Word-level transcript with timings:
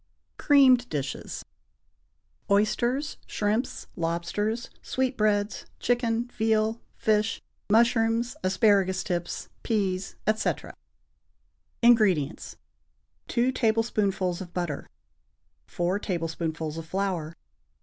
=Creamed 0.39 0.89
Dishes.= 0.89 1.45
(Oysters, 2.49 3.17
shrimps, 3.27 3.85
lobsters, 3.95 4.71
sweetbreads, 4.81 5.67
chicken, 5.79 6.25
veal, 6.35 6.81
fish, 6.95 7.39
mushrooms, 7.69 8.35
asparagus 8.43 9.03
tips, 9.03 9.47
peas, 9.61 10.15
etc.) 10.25 10.73
INGREDIENTS. 11.83 12.55
2 13.27 13.51
tablespoonfuls 13.51 14.41
of 14.41 14.55
butter. 14.55 14.89
4 15.67 15.99
tablespoonfuls 15.99 16.79
of 16.79 16.87
flour. 16.87 17.35